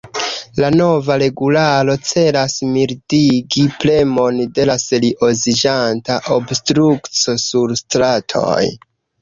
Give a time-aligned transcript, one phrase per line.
[0.61, 8.61] La nova regularo celas mildigi premon de la serioziĝanta obstrukco sur stratoj.